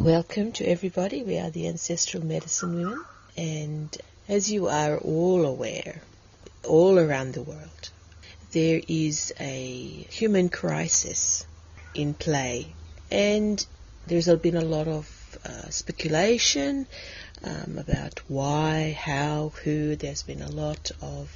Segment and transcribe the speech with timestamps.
[0.00, 1.22] Welcome to everybody.
[1.22, 3.04] We are the Ancestral Medicine Women,
[3.36, 3.96] and
[4.28, 6.02] as you are all aware,
[6.64, 7.90] all around the world,
[8.50, 11.46] there is a human crisis
[11.94, 12.72] in play,
[13.12, 13.64] and
[14.08, 16.88] there's been a lot of uh, speculation
[17.44, 19.94] um, about why, how, who.
[19.94, 21.30] There's been a lot of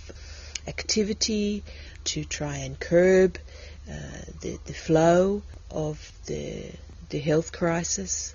[0.66, 1.62] activity
[2.06, 3.38] to try and curb
[3.88, 3.94] uh,
[4.40, 6.72] the, the flow of the,
[7.14, 8.34] the health crisis.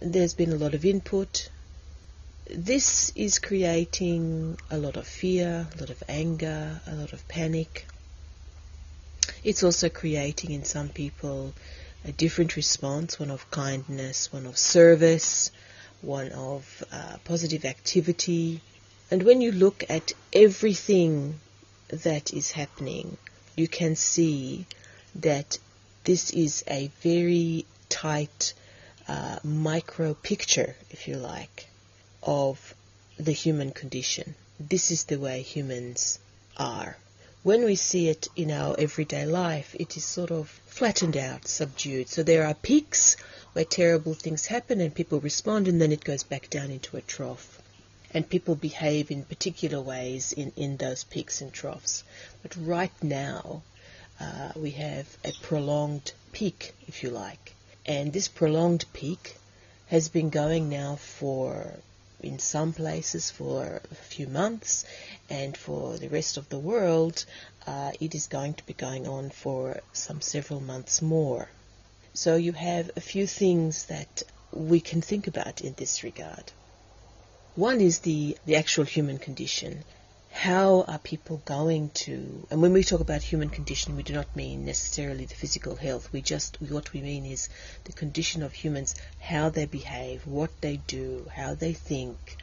[0.00, 1.48] There's been a lot of input.
[2.48, 7.86] This is creating a lot of fear, a lot of anger, a lot of panic.
[9.42, 11.52] It's also creating in some people
[12.04, 15.50] a different response, one of kindness, one of service,
[16.00, 18.60] one of uh, positive activity.
[19.10, 21.40] And when you look at everything
[21.88, 23.16] that is happening,
[23.56, 24.66] you can see
[25.16, 25.58] that
[26.04, 28.54] this is a very tight
[29.06, 31.66] uh, micro picture, if you like,
[32.22, 32.74] of
[33.18, 34.34] the human condition.
[34.58, 36.18] This is the way humans
[36.56, 36.96] are.
[37.42, 42.08] When we see it in our everyday life, it is sort of flattened out, subdued.
[42.08, 43.16] So there are peaks
[43.54, 47.00] where terrible things happen and people respond, and then it goes back down into a
[47.00, 47.60] trough.
[48.12, 52.04] And people behave in particular ways in, in those peaks and troughs.
[52.42, 53.62] But right now,
[54.20, 57.54] uh, we have a prolonged peak, if you like.
[57.90, 59.36] And this prolonged peak
[59.88, 61.72] has been going now for,
[62.20, 64.84] in some places, for a few months,
[65.28, 67.24] and for the rest of the world,
[67.66, 71.48] uh, it is going to be going on for some several months more.
[72.14, 76.52] So you have a few things that we can think about in this regard.
[77.56, 79.82] One is the, the actual human condition.
[80.32, 84.34] How are people going to, and when we talk about human condition, we do not
[84.34, 86.12] mean necessarily the physical health.
[86.12, 87.48] We just, what we mean is
[87.84, 92.36] the condition of humans, how they behave, what they do, how they think,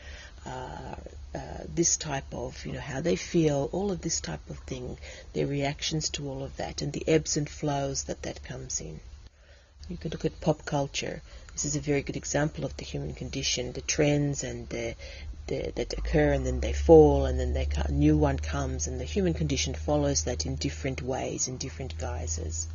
[0.46, 0.96] uh,
[1.34, 4.97] uh, this type of, you know, how they feel, all of this type of thing,
[5.34, 9.00] their reactions to all of that, and the ebbs and flows that that comes in.
[9.90, 11.22] You can look at pop culture.
[11.53, 14.96] This is a very good example of the human condition, the trends and the,
[15.47, 19.00] the, that occur and then they fall and then they, a new one comes and
[19.00, 22.68] the human condition follows that in different ways, in different guises.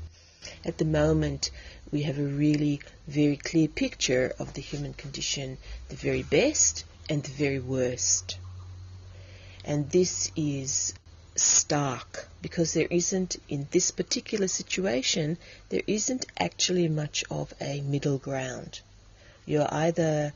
[0.65, 1.50] At the moment,
[1.91, 7.22] we have a really very clear picture of the human condition, the very best and
[7.22, 8.38] the very worst.
[9.65, 10.94] And this is
[11.37, 18.19] stark because there isn't, in this particular situation, there isn't actually much of a middle
[18.19, 18.81] ground.
[19.47, 20.33] You're either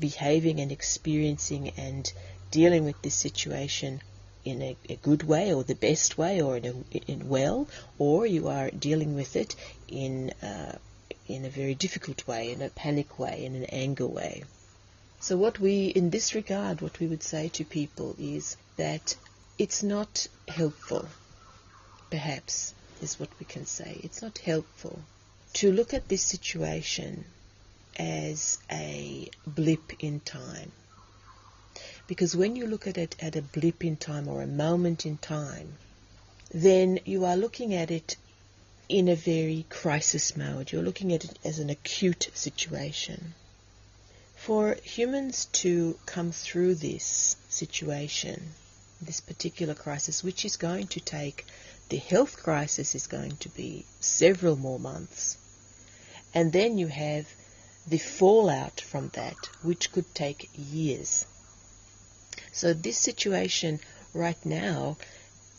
[0.00, 2.12] behaving and experiencing and
[2.50, 4.00] dealing with this situation
[4.44, 8.26] in a, a good way or the best way or in, a, in well, or
[8.26, 9.54] you are dealing with it
[9.88, 10.76] in uh,
[11.26, 14.42] in a very difficult way, in a panic way, in an anger way.
[15.20, 19.14] So what we, in this regard, what we would say to people is that
[19.58, 21.06] it's not helpful,
[22.08, 22.72] perhaps,
[23.02, 24.00] is what we can say.
[24.02, 25.00] It's not helpful
[25.54, 27.24] to look at this situation
[27.98, 30.72] as a blip in time.
[32.06, 35.18] Because when you look at it at a blip in time or a moment in
[35.18, 35.74] time,
[36.50, 38.16] then you are looking at it
[38.88, 40.72] in a very crisis mode.
[40.72, 43.34] You're looking at it as an acute situation.
[44.34, 48.50] For humans to come through this situation,
[49.02, 51.44] this particular crisis, which is going to take,
[51.90, 55.36] the health crisis is going to be several more months.
[56.32, 57.26] And then you have
[57.88, 61.24] the fallout from that, which could take years.
[62.52, 63.80] So this situation
[64.12, 64.98] right now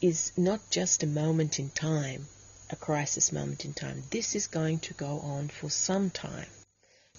[0.01, 2.28] is not just a moment in time,
[2.69, 4.03] a crisis moment in time.
[4.12, 6.50] This is going to go on for some time.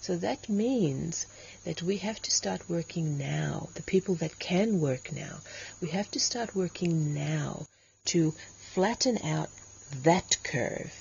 [0.00, 1.26] So that means
[1.64, 3.68] that we have to start working now.
[3.74, 5.40] The people that can work now,
[5.82, 7.66] we have to start working now
[8.06, 8.32] to
[8.74, 9.50] flatten out
[10.02, 10.99] that curve.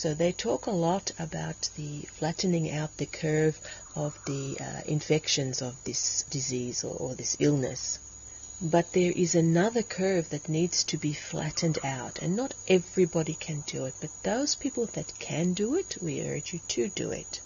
[0.00, 3.58] So they talk a lot about the flattening out the curve
[3.96, 7.98] of the uh, infections of this disease or, or this illness.
[8.62, 13.64] But there is another curve that needs to be flattened out, and not everybody can
[13.66, 13.94] do it.
[14.00, 17.40] But those people that can do it, we urge you to do it.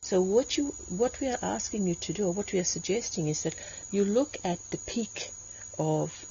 [0.00, 3.26] So what you what we are asking you to do, or what we are suggesting,
[3.26, 3.56] is that
[3.90, 5.32] you look at the peak
[5.80, 6.27] of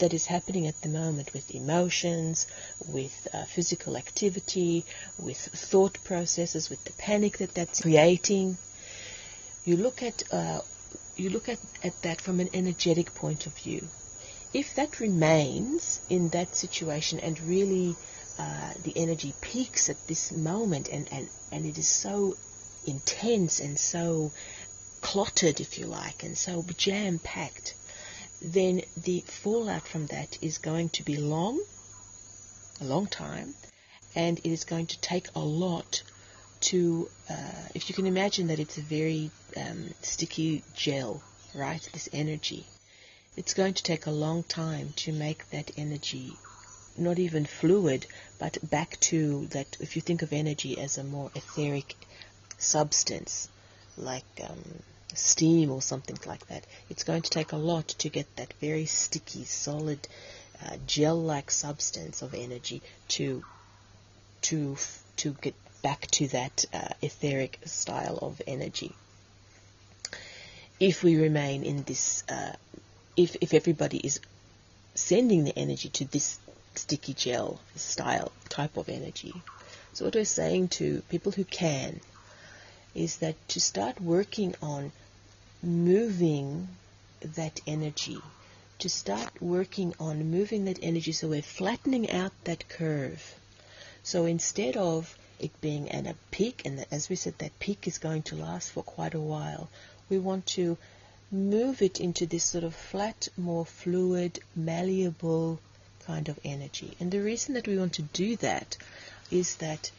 [0.00, 2.46] that is happening at the moment with emotions,
[2.86, 4.84] with uh, physical activity,
[5.18, 8.58] with thought processes, with the panic that that's creating.
[9.64, 10.60] You look at uh,
[11.16, 13.86] you look at, at that from an energetic point of view.
[14.52, 17.94] If that remains in that situation and really
[18.38, 22.36] uh, the energy peaks at this moment and, and, and it is so
[22.86, 24.32] intense and so
[25.02, 27.74] clotted, if you like, and so jam packed,
[28.42, 31.60] then the fallout from that is going to be long,
[32.80, 33.54] a long time,
[34.14, 36.02] and it is going to take a lot
[36.60, 41.22] to, uh, if you can imagine that it's a very um, sticky gel,
[41.54, 41.88] right?
[41.92, 42.66] This energy.
[43.36, 46.32] It's going to take a long time to make that energy
[46.96, 48.06] not even fluid,
[48.38, 49.76] but back to that.
[49.80, 51.94] If you think of energy as a more etheric
[52.58, 53.48] substance,
[53.96, 54.82] like um,
[55.14, 58.86] steam or something like that, it's going to take a lot to get that very
[58.86, 60.06] sticky, solid,
[60.64, 63.44] uh, gel-like substance of energy to
[64.42, 64.76] to
[65.16, 68.94] to get back to that uh, etheric style of energy.
[70.78, 72.52] If we remain in this, uh,
[73.16, 74.20] if if everybody is
[74.94, 76.38] sending the energy to this
[76.74, 79.34] sticky gel style type of energy.
[79.92, 82.00] So what we're saying to people who can
[82.94, 84.92] is that to start working on
[85.62, 86.68] moving
[87.20, 88.18] that energy,
[88.78, 93.34] to start working on moving that energy so we're flattening out that curve.
[94.02, 97.98] So instead of it being at a peak, and as we said, that peak is
[97.98, 99.68] going to last for quite a while,
[100.08, 100.76] we want to
[101.30, 105.60] move it into this sort of flat, more fluid, malleable
[106.04, 106.96] kind of energy.
[106.98, 108.76] And the reason that we want to do that
[109.30, 109.90] is that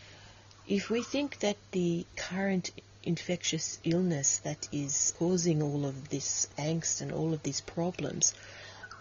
[0.67, 2.71] if we think that the current
[3.03, 8.33] infectious illness that is causing all of this angst and all of these problems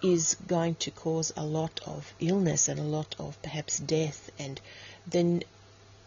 [0.03, 4.61] is going to cause a lot of illness and a lot of perhaps death, and
[5.07, 5.43] then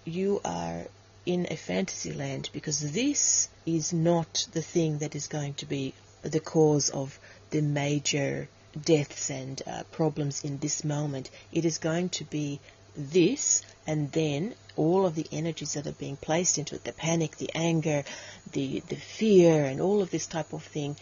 [0.04, 0.86] you are
[1.26, 5.94] in a fantasy land because this is not the thing that is going to be
[6.24, 7.20] the cause of
[7.52, 8.50] the major
[8.86, 11.30] deaths and uh, problems in this moment.
[11.52, 12.60] It is going to be
[12.96, 17.38] this and then all of the energies that are being placed into it, the panic,
[17.38, 18.04] the anger,
[18.52, 20.96] the, the fear, and all of this type of thing,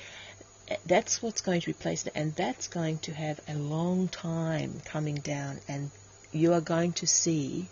[0.67, 4.81] eh, that's what's going to be placed, and that's going to have a long time
[4.85, 5.91] coming down, and
[6.31, 7.67] you are going to see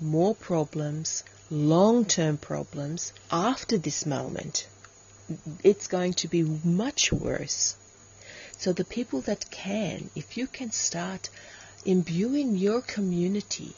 [0.00, 4.66] more problems, long term problems after this moment.
[5.62, 7.76] It's going to be much worse.
[8.58, 11.30] So, the people that can, if you can start
[11.84, 13.74] imbuing your community,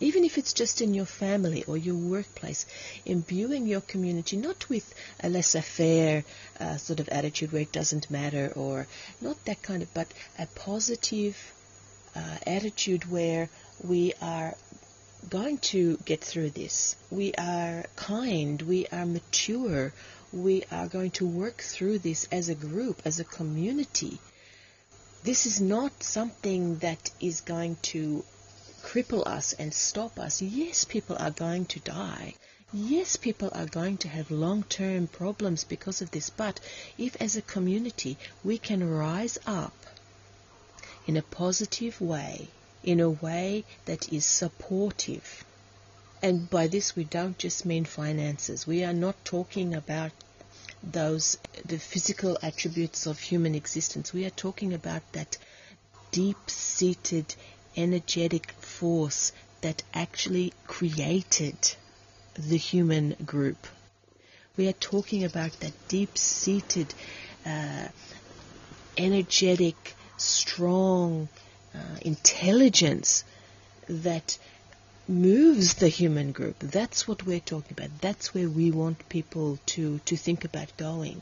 [0.00, 2.64] even if it's just in your family or your workplace,
[3.04, 6.24] imbuing your community not with a laissez faire
[6.58, 8.86] uh, sort of attitude where it doesn't matter or
[9.20, 10.08] not that kind of, but
[10.38, 11.36] a positive
[12.16, 13.48] uh, attitude where
[13.84, 14.54] we are
[15.28, 16.96] going to get through this.
[17.10, 19.92] We are kind, we are mature,
[20.32, 24.18] we are going to work through this as a group, as a community.
[25.22, 28.24] This is not something that is going to
[28.82, 30.40] cripple us and stop us.
[30.40, 32.34] Yes, people are going to die.
[32.72, 36.58] Yes, people are going to have long term problems because of this, but
[36.96, 39.74] if as a community we can rise up
[41.06, 42.48] in a positive way,
[42.82, 45.44] in a way that is supportive,
[46.22, 50.12] and by this we don't just mean finances, we are not talking about
[50.82, 54.12] those the physical attributes of human existence.
[54.12, 55.36] We are talking about that
[56.10, 57.34] deep-seated
[57.76, 61.56] energetic force that actually created
[62.34, 63.66] the human group.
[64.56, 66.92] We are talking about that deep-seated,
[67.46, 67.88] uh,
[68.96, 71.28] energetic, strong
[71.74, 73.24] uh, intelligence
[73.88, 74.38] that
[75.10, 76.58] moves the human group.
[76.60, 78.00] That's what we're talking about.
[78.00, 81.20] That's where we want people to, to think about going.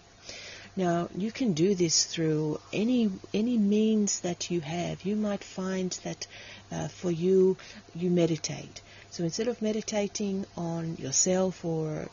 [0.77, 5.05] Now, you can do this through any any means that you have.
[5.05, 6.29] You might find that
[6.71, 7.57] uh, for you,
[7.97, 8.81] you meditate.
[9.11, 12.09] So instead of meditating on yourself or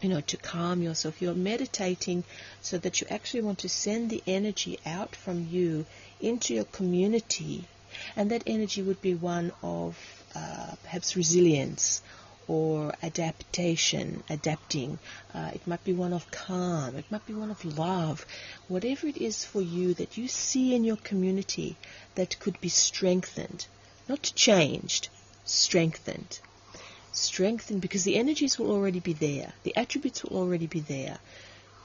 [0.00, 1.22] you know, to calm yourself.
[1.22, 2.24] You're meditating
[2.60, 5.86] so that you actually want to send the energy out from you
[6.20, 7.64] into your community,
[8.16, 12.02] and that energy would be one of uh, perhaps resilience
[12.46, 14.98] or adaptation, adapting.
[15.32, 16.96] Uh, it might be one of calm.
[16.96, 18.26] It might be one of love.
[18.68, 21.76] Whatever it is for you that you see in your community
[22.16, 23.66] that could be strengthened,
[24.08, 25.08] not changed,
[25.44, 26.38] strengthened.
[27.12, 29.52] Strengthened because the energies will already be there.
[29.62, 31.18] The attributes will already be there.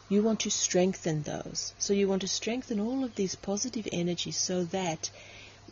[0.09, 1.73] You want to strengthen those.
[1.77, 5.11] So you want to strengthen all of these positive energies so that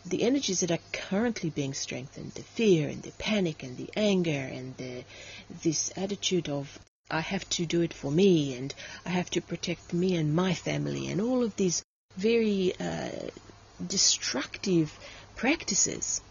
[0.10, 4.32] the energies that are currently being strengthened, the fear and the panic and the anger
[4.32, 5.04] and the,
[5.64, 8.74] this attitude of I have to do it for me and
[9.06, 11.84] I have to protect me and my family and all of these
[12.18, 13.10] very uh,
[13.86, 14.98] destructive
[15.36, 16.22] practices.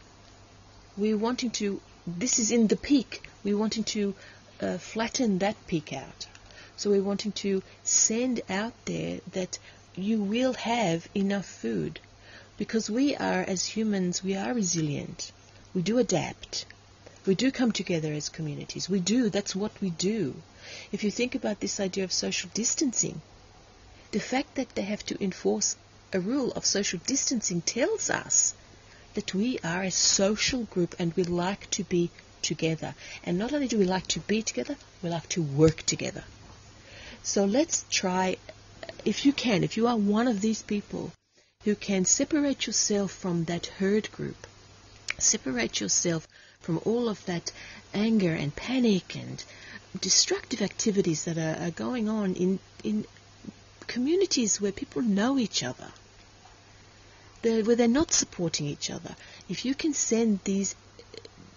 [0.97, 4.15] We're wanting to, this is in the peak, we're wanting to
[4.61, 6.27] uh, flatten that peak out.
[6.77, 9.59] So we're wanting to send out there that
[9.95, 12.01] you will have enough food
[12.59, 15.33] because we are, as humans, we are resilient.
[15.75, 16.65] We do adapt.
[17.27, 18.89] We do come together as communities.
[18.89, 19.29] We do.
[19.29, 20.37] That's what we do.
[20.91, 23.21] If you think about this idea of social distancing,
[24.13, 25.77] the fact that they have to enforce
[26.13, 28.55] a rule of social distancing tells us
[29.15, 32.11] that we are a social group and we like to be
[32.43, 32.95] together.
[33.25, 36.25] And not only do we like to be together, we like to work together.
[37.23, 38.37] So let's try,
[39.05, 41.13] if you can, if you are one of these people
[41.65, 44.47] who can separate yourself from that herd group,
[45.19, 46.29] separate yourself
[46.61, 47.51] from all of that
[47.93, 49.43] anger and panic and
[50.01, 53.05] destructive activities that are, are going on in, in
[53.89, 55.89] communities where people know each other,
[57.43, 59.17] they're, where they're not supporting each other.
[59.49, 60.77] If you can send these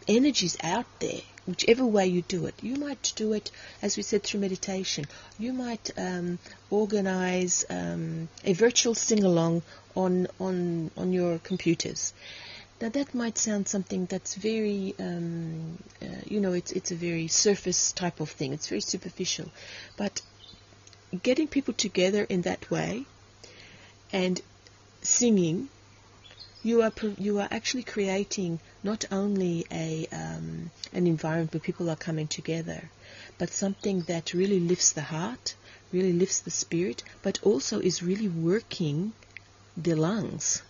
[0.08, 2.56] energies out there, whichever way you do it.
[2.62, 3.51] You might do it,
[3.82, 5.06] as we said, through meditation.
[5.38, 6.39] You might um,
[6.70, 9.63] organize um, a virtual sing along
[9.96, 12.13] on, on, on your computers.
[12.82, 17.27] Now that might sound something that's very, um, uh, you know, it's it's a very
[17.27, 18.53] surface type of thing.
[18.53, 19.51] It's very superficial,
[19.98, 20.22] but
[21.24, 23.03] getting people together in that way
[24.13, 24.41] and
[25.01, 25.68] singing
[26.62, 31.96] you are you are actually creating not only a um, an environment where people are
[31.96, 32.89] coming together,
[33.38, 35.56] but something that really lifts the heart,
[35.92, 39.13] really lifts the spirit, but also is really working
[39.78, 40.62] the lungs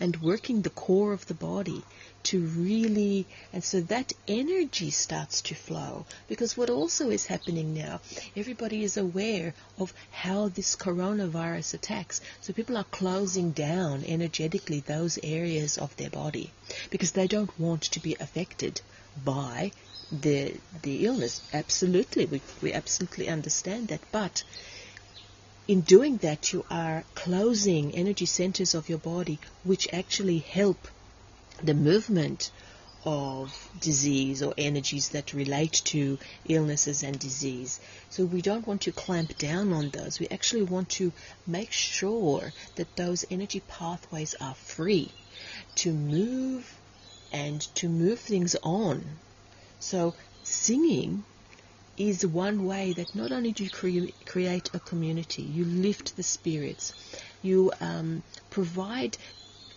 [0.00, 1.82] and working the core of the body
[2.24, 6.04] to really, and so that energy starts to flow.
[6.28, 8.00] Because what also is happening now,
[8.36, 12.20] everybody is aware of how this coronavirus attacks.
[12.40, 16.52] So people are closing down energetically those areas of their body
[16.90, 18.80] because they don't want to be affected
[19.24, 19.72] by
[20.10, 21.40] the the illness.
[21.52, 24.42] Absolutely, we we absolutely understand that, but
[25.68, 30.88] in doing that, you are closing energy centers of your body, which actually help
[31.62, 32.50] the movement
[33.04, 37.80] of disease or energies that relate to illnesses and disease.
[38.08, 40.18] So we don't want to clamp down on those.
[40.18, 41.12] We actually want to
[41.46, 45.12] make sure that those energy pathways are free
[45.76, 46.74] to move
[47.30, 49.04] and to move things on.
[49.80, 51.24] So singing
[51.98, 56.22] is one way that not only do you cre- create a community, you lift the
[56.22, 56.94] spirits,
[57.42, 59.18] you um, provide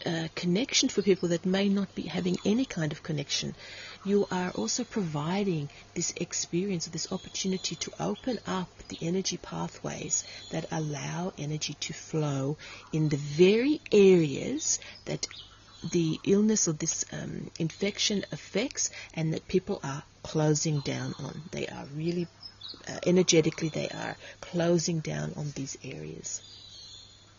[0.05, 3.55] a connection for people that may not be having any kind of connection.
[4.03, 10.65] You are also providing this experience, this opportunity to open up the energy pathways that
[10.71, 12.57] allow energy to flow
[12.91, 15.27] in the very areas that
[15.89, 21.41] the illness or this um, infection affects and that people are closing down on.
[21.51, 22.27] They are really,
[22.87, 26.41] uh, energetically, they are closing down on these areas.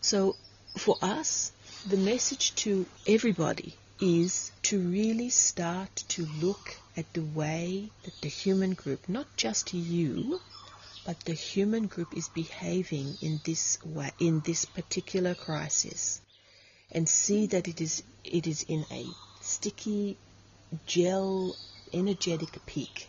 [0.01, 0.37] So
[0.77, 1.53] for us,
[1.87, 8.29] the message to everybody is to really start to look at the way that the
[8.29, 10.41] human group, not just you,
[11.07, 16.21] but the human group is behaving in this way, in this particular crisis
[16.93, 19.07] and see that it is it is in a
[19.41, 20.17] sticky
[20.87, 21.57] gel
[21.93, 23.09] energetic peak.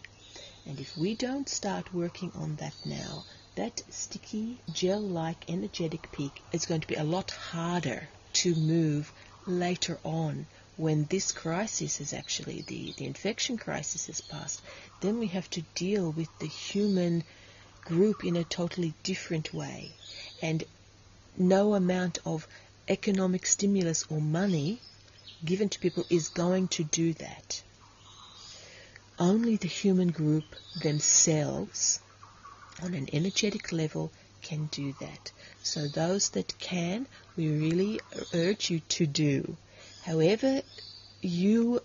[0.65, 3.25] And if we don't start working on that now,
[3.55, 9.11] that sticky gel-like energetic peak is going to be a lot harder to move
[9.45, 14.61] later on when this crisis is actually the, the infection crisis has passed,
[15.01, 17.23] then we have to deal with the human
[17.85, 19.91] group in a totally different way.
[20.41, 20.63] And
[21.37, 22.47] no amount of
[22.87, 24.79] economic stimulus or money
[25.43, 27.61] given to people is going to do that.
[29.19, 30.43] Only the human group
[30.81, 31.99] themselves,
[32.81, 34.11] on an energetic level,
[34.41, 35.31] can do that.
[35.61, 37.99] So those that can, we really
[38.33, 39.55] urge you to do.
[40.03, 40.61] However
[41.21, 41.81] you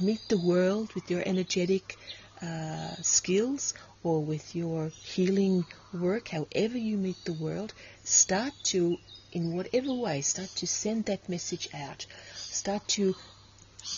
[0.00, 1.96] meet the world with your energetic
[2.42, 7.72] uh, skills or with your healing work, however you meet the world,
[8.04, 8.98] start to
[9.34, 12.06] in whatever way, start to send that message out.
[12.34, 13.14] Start to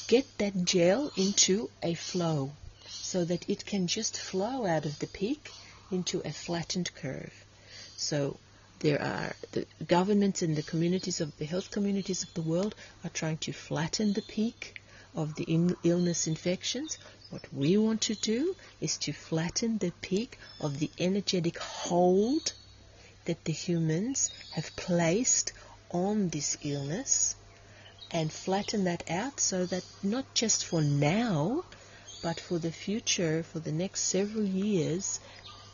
[0.09, 2.53] get that gel into a flow
[2.89, 5.51] so that it can just flow out of the peak
[5.91, 7.45] into a flattened curve.
[7.97, 8.39] So
[8.81, 12.75] there are the governments and the communities of the health communities of the world
[13.05, 14.81] are trying to flatten the peak
[15.15, 16.99] of the in- illness infections.
[17.31, 22.53] What we want to do is to flatten the peak of the energetic hold
[23.27, 25.53] that the humans have placed
[25.91, 27.37] on this illness
[28.11, 31.63] and flatten that out so that not just for now,
[32.23, 35.21] but for the future, for the next several years,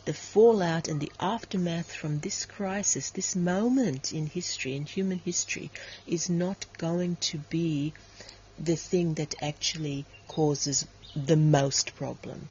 [0.04, 5.70] the fallout and the aftermath from this crisis, this moment in history, in human history,
[6.06, 7.92] is not going to be
[8.58, 12.48] the thing that actually causes the most problem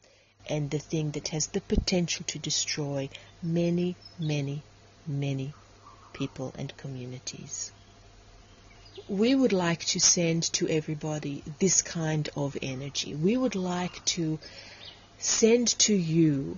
[0.47, 3.09] and the thing that has the potential to destroy
[3.43, 4.63] many, many,
[5.07, 5.53] many
[6.13, 7.71] people and communities.
[9.07, 13.15] We would like to send to everybody this kind of energy.
[13.15, 14.39] We would like to
[15.17, 16.57] send to you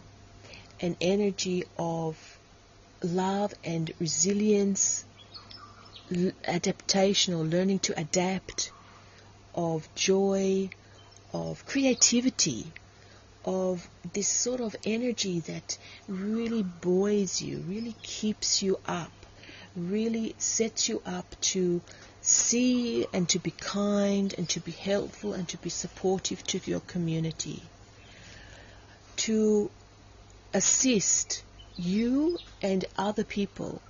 [0.79, 2.37] an energy of
[3.01, 5.05] love and resilience,
[6.45, 8.71] adaptation or learning to adapt,
[9.55, 10.69] of joy,
[11.31, 12.71] of creativity,
[13.45, 19.11] of this sort of energy that really buoys you, really keeps you up,
[19.75, 21.81] really sets you up to
[22.21, 26.79] see and to be kind and to be helpful and to be supportive to your
[26.81, 27.61] community.
[29.17, 29.69] To
[30.53, 31.43] assist
[31.75, 33.81] you and other people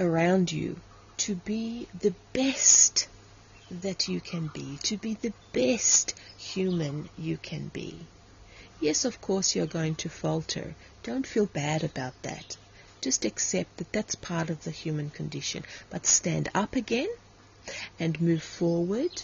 [0.00, 0.76] around you
[1.18, 3.08] to be the best
[3.70, 7.94] that you can be, to be the best human you can be.
[8.80, 10.74] Yes, of course, you're going to falter.
[11.02, 12.56] Don't feel bad about that.
[13.00, 15.64] Just accept that that's part of the human condition.
[15.90, 17.08] But stand up again
[17.98, 19.22] and move forward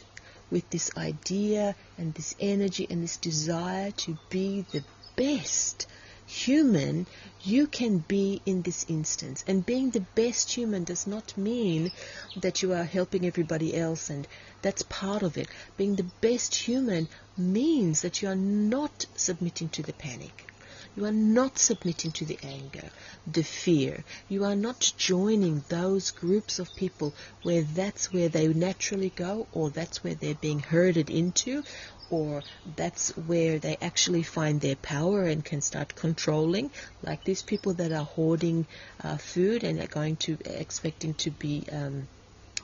[0.50, 4.82] with this idea and this energy and this desire to be the
[5.16, 5.86] best
[6.34, 7.06] human
[7.42, 9.44] you can be in this instance.
[9.46, 11.92] And being the best human does not mean
[12.36, 14.26] that you are helping everybody else, and
[14.62, 15.48] that's part of it.
[15.76, 20.53] Being the best human means that you are not submitting to the panic.
[20.96, 22.90] You are not submitting to the anger,
[23.26, 24.04] the fear.
[24.28, 29.70] You are not joining those groups of people where that's where they naturally go or
[29.70, 31.64] that's where they're being herded into
[32.10, 32.44] or
[32.76, 36.70] that's where they actually find their power and can start controlling.
[37.02, 38.66] Like these people that are hoarding
[39.02, 42.06] uh, food and are going to expecting to be um,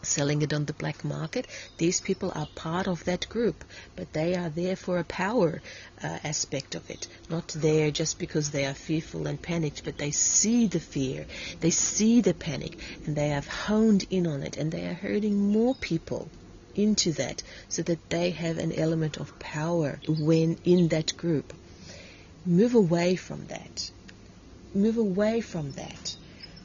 [0.03, 1.47] selling it on the black market.
[1.79, 3.65] These people are part of that group,
[3.97, 5.61] but they are there for a power
[6.03, 10.11] uh, aspect of it, not there just because they are fearful and panicked, but they
[10.11, 11.27] see the fear,
[11.61, 15.53] they see the panic, and they have honed in on it, and they are hurting
[15.53, 16.29] more people
[16.75, 21.53] into that so that they have an element of power when in that group.
[22.47, 23.91] Move away from that.
[24.73, 26.17] Move away from that.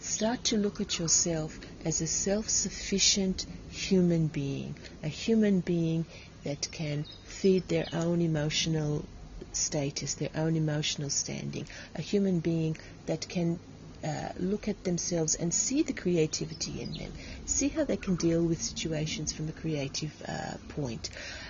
[0.08, 6.06] Start to look at yourself as a self sufficient human being, a human being
[6.44, 9.04] that can feed their own emotional
[9.52, 13.60] status, their own emotional standing, a human being that can
[14.04, 17.12] uh, look at themselves and see the creativity in them.
[17.46, 21.10] See how they can deal with situations from a creative uh, point.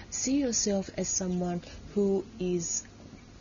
[0.10, 1.62] See yourself as someone
[1.94, 2.84] who is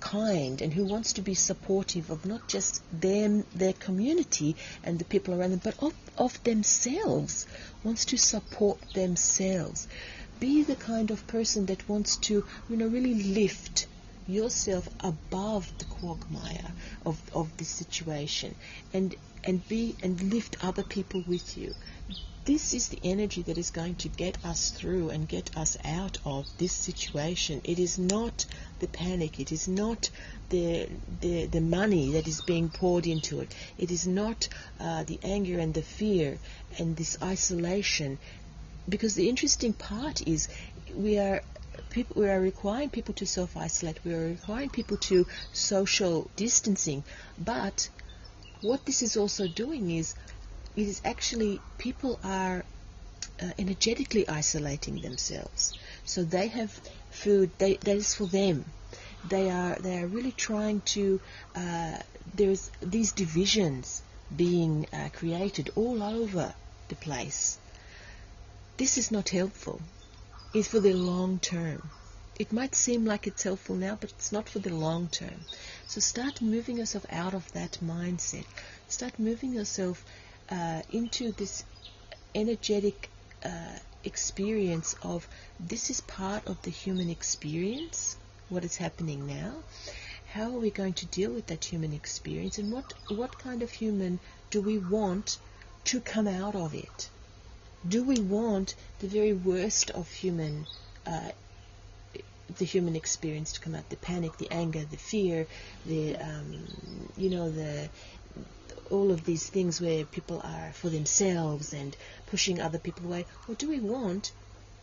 [0.05, 5.05] kind and who wants to be supportive of not just them, their community and the
[5.05, 7.47] people around them, but of, of themselves,
[7.83, 9.89] wants to support themselves.
[10.39, 13.87] Be the kind of person that wants to, you know, really lift
[14.27, 16.73] yourself above the quagmire
[17.05, 18.55] of, of this situation
[18.93, 19.15] and
[19.47, 21.75] and be and lift other people with you.
[22.45, 26.19] This is the energy that is going to get us through and get us out
[26.27, 27.63] of this situation.
[27.65, 28.45] It is not
[28.81, 29.41] the panic.
[29.41, 30.11] It is not
[30.51, 30.89] the
[31.21, 33.55] the, the money that is being poured into it.
[33.79, 36.39] It is not uh, the anger and the fear
[36.79, 38.19] and this isolation.
[38.87, 40.49] Because the interesting part is
[40.95, 41.43] we are
[41.91, 44.05] people, we are requiring people to self-isolate.
[44.05, 47.05] We are requiring people to social distancing.
[47.39, 47.89] But
[48.61, 50.15] what this is also doing is,
[50.77, 52.65] it is actually people are
[53.41, 55.75] uh, energetically isolating themselves.
[56.05, 56.71] So they have
[57.11, 58.65] food they, that is for them.
[59.29, 61.21] They are they are really trying to.
[61.55, 61.99] Uh,
[62.35, 64.03] there's these divisions
[64.35, 66.55] being uh, created all over
[66.89, 67.59] the place.
[68.77, 69.81] This is not helpful
[70.55, 71.91] is for the long term.
[72.39, 75.45] It might seem like it's helpful now, but it's not for the long term.
[75.87, 78.47] So start moving yourself out of that mindset.
[78.89, 80.05] Start moving yourself
[80.51, 81.65] uh, into this
[82.35, 83.09] energetic
[83.45, 88.17] uh, experience of this is part of the human experience,
[88.49, 89.55] what is happening now.
[90.33, 93.71] How are we going to deal with that human experience, and what what kind of
[93.71, 94.19] human
[94.51, 95.39] do we want
[95.85, 97.09] to come out of it?
[97.87, 100.67] Do we want the very worst of human
[101.07, 101.31] uh,
[102.59, 103.89] the human experience to come out?
[103.91, 105.47] The panic the anger the fear
[105.85, 106.67] the um,
[107.17, 107.89] you know the
[108.91, 113.27] all of these things where people are for themselves and pushing other people away.
[113.49, 114.33] Or do we want?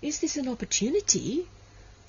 [0.02, 1.48] Is this an opportunity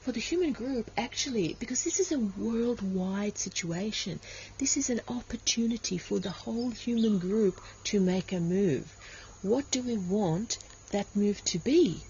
[0.02, 4.18] for the human group, actually, because this is a worldwide situation,
[4.58, 8.96] this is an opportunity for the whole human group to make a move.
[9.42, 10.58] What do we want
[10.92, 12.02] that move to be?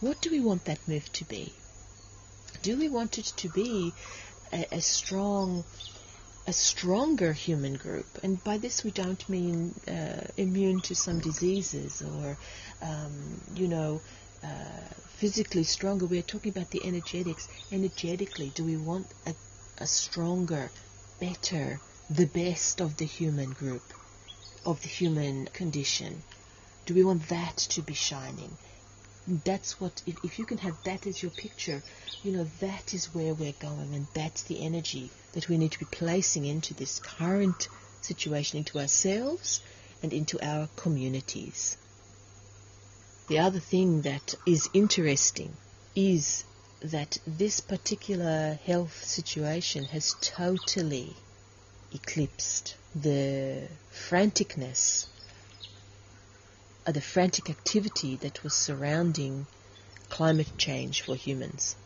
[0.00, 1.52] What do we want that move to be?
[2.62, 3.92] Do we want it to be
[4.52, 5.64] a, a strong,
[6.46, 8.06] a stronger human group?
[8.22, 12.38] And by this we don't mean uh, immune to some diseases or,
[12.82, 14.00] um, you know,
[14.42, 14.48] uh,
[15.16, 16.06] physically stronger.
[16.06, 17.48] We're talking about the energetics.
[17.72, 19.34] Energetically, do we want a,
[19.78, 20.70] a stronger,
[21.20, 23.82] better, the best of the human group,
[24.66, 26.22] of the human condition?
[26.86, 28.56] Do we want that to be shining?
[29.26, 31.82] That's what, if, if you can have that as your picture,
[32.22, 35.78] you know, that is where we're going, and that's the energy that we need to
[35.78, 37.68] be placing into this current
[38.02, 39.62] situation, into ourselves
[40.02, 41.78] and into our communities.
[43.28, 45.56] The other thing that is interesting
[45.96, 46.44] is
[46.82, 51.16] that this particular health situation has totally
[51.94, 55.06] eclipsed the franticness
[56.92, 59.46] the frantic activity that was surrounding
[60.10, 61.76] climate change for humans.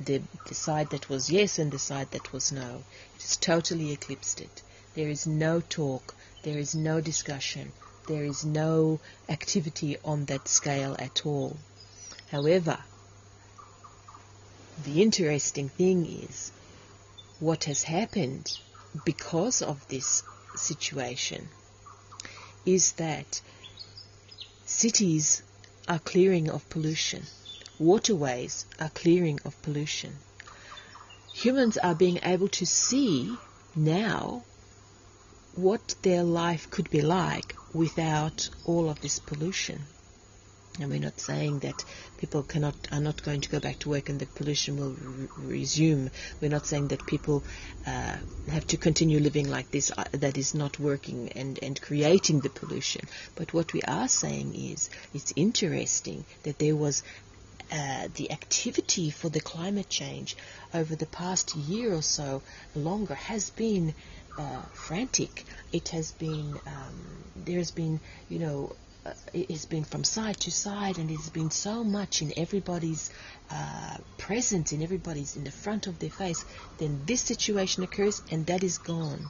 [0.00, 2.82] The, the side that was yes and the side that was no.
[3.16, 4.62] It has totally eclipsed it.
[4.94, 7.72] There is no talk, there is no discussion,
[8.06, 11.56] there is no activity on that scale at all.
[12.30, 12.78] However,
[14.84, 16.52] the interesting thing is
[17.40, 18.58] what has happened
[19.04, 20.22] because of this
[20.56, 21.48] situation
[22.64, 23.40] is that
[24.78, 25.42] Cities
[25.88, 27.24] are clearing of pollution.
[27.80, 30.18] Waterways are clearing of pollution.
[31.32, 33.38] Humans are being able to see
[33.74, 34.44] now
[35.56, 39.82] what their life could be like without all of this pollution.
[40.80, 41.84] And we're not saying that
[42.18, 45.28] people cannot are not going to go back to work and that pollution will re-
[45.36, 46.10] resume.
[46.40, 47.44] We're not saying that people
[47.86, 52.40] uh, have to continue living like this uh, that is not working and, and creating
[52.40, 53.02] the pollution.
[53.34, 57.02] But what we are saying is it's interesting that there was
[57.70, 60.36] uh, the activity for the climate change
[60.72, 62.42] over the past year or so
[62.74, 63.94] longer has been
[64.38, 65.44] uh, frantic.
[65.72, 68.76] It has been um, there has been you know
[69.08, 73.10] uh, has been from side to side and it's been so much in everybody's
[73.50, 76.44] uh, presence, in everybody's in the front of their face,
[76.78, 79.26] then this situation occurs and that is gone.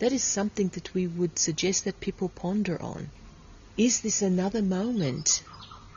[0.00, 3.10] That is something that we would suggest that people ponder on.
[3.76, 5.42] Is this another moment?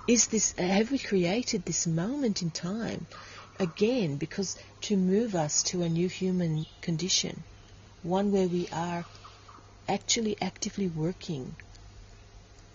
[0.08, 3.08] Is this have we created this moment in time
[3.60, 7.43] again because to move us to a new human condition,
[8.03, 9.06] one where we are
[9.88, 11.56] actually actively working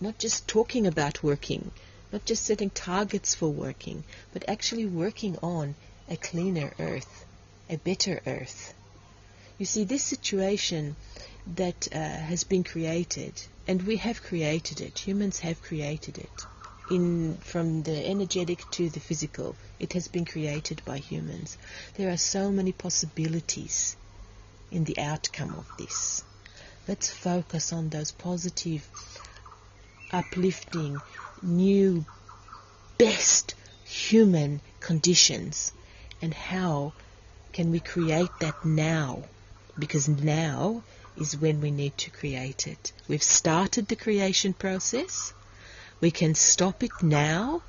[0.01, 1.71] not just talking about working,
[2.11, 5.75] not just setting targets for working, but actually working on
[6.09, 7.25] a cleaner earth,
[7.69, 8.73] a better earth.
[9.57, 10.95] You see, this situation
[11.55, 13.33] that uh, has been created,
[13.67, 16.45] and we have created it, humans have created it,
[16.89, 21.57] in from the energetic to the physical, it has been created by humans.
[21.95, 23.95] There are so many possibilities
[24.71, 26.23] in the outcome of this.
[26.87, 28.87] Let's focus on those positive
[30.11, 31.01] uplifting,
[31.41, 32.05] new,
[32.97, 35.71] best human conditions.
[36.21, 36.93] And how
[37.53, 39.23] can we create that now?
[39.77, 40.83] Because now
[41.17, 42.91] is when we need to create it.
[43.07, 45.33] We've started the creation process.
[46.01, 47.61] We can stop it now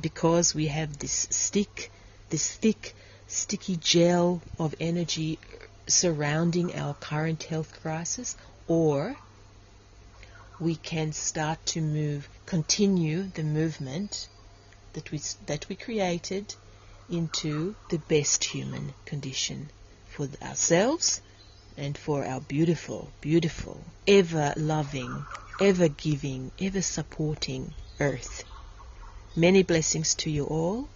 [0.00, 1.90] because we have this stick,
[2.30, 2.94] this thick,
[3.26, 5.38] sticky gel of energy
[5.86, 8.36] surrounding our current health crisis,
[8.68, 9.16] or
[10.58, 14.28] we can start to move, continue the movement
[14.92, 16.54] that we, that we created
[17.08, 19.70] into the best human condition
[20.06, 21.20] for ourselves
[21.76, 25.24] and for our beautiful, beautiful, ever loving,
[25.58, 28.44] ever giving, ever supporting earth.
[29.34, 30.88] Many blessings to you all,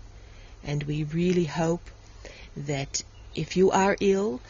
[0.62, 1.90] and we really hope
[2.56, 3.02] that
[3.34, 4.40] if you are ill,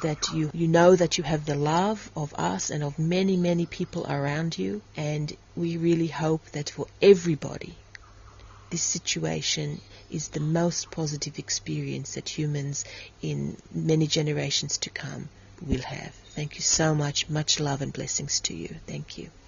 [0.00, 3.66] that you, you know that you have the love of us and of many, many
[3.66, 4.82] people around you.
[4.96, 7.76] And we really hope that for everybody,
[8.70, 12.84] this situation is the most positive experience that humans
[13.20, 15.28] in many generations to come
[15.60, 16.14] will have.
[16.34, 17.28] Thank you so much.
[17.28, 18.76] Much love and blessings to you.
[18.86, 19.32] Thank you.